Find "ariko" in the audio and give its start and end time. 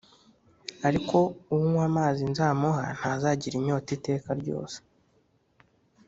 0.87-1.17